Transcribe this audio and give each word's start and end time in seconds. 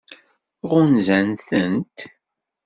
Ɣunzant-tent? 0.69 1.97